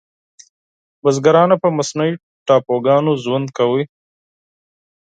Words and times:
بزګرانو 1.03 1.55
په 1.63 1.67
مصنوعي 1.77 2.13
ټاپوګانو 2.47 3.11
ژوند 3.23 3.47
کاوه. 3.57 3.81